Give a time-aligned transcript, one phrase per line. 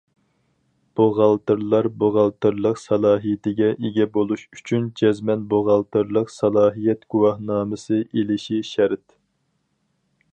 [0.99, 9.07] بوغالتىرلار، بوغالتىرلىق سالاھىيىتىگە ئىگە بولۇش ئۈچۈن جەزمەن بوغالتىرلىق سالاھىيەت گۇۋاھنامىسى ئېلىشى شەرت.